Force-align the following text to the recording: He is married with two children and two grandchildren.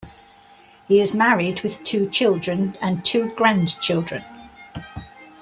He 0.87 0.99
is 0.99 1.13
married 1.13 1.61
with 1.61 1.83
two 1.83 2.09
children 2.09 2.75
and 2.81 3.05
two 3.05 3.29
grandchildren. 3.35 4.23